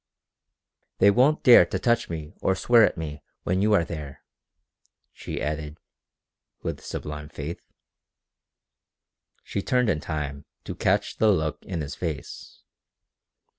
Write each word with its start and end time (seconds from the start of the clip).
"They 0.97 1.11
won't 1.11 1.43
dare 1.43 1.63
to 1.67 1.77
touch 1.77 2.09
me 2.09 2.33
or 2.41 2.55
swear 2.55 2.83
at 2.83 2.97
me 2.97 3.21
when 3.43 3.61
you 3.61 3.73
are 3.73 3.85
there," 3.85 4.23
she 5.13 5.39
added, 5.39 5.77
with 6.63 6.79
sublime 6.83 7.29
faith. 7.29 7.61
She 9.43 9.61
turned 9.61 9.91
in 9.91 9.99
time 9.99 10.45
to 10.63 10.73
catch 10.73 11.17
the 11.17 11.29
look 11.31 11.61
in 11.63 11.81
his 11.81 11.93
face. 11.93 12.63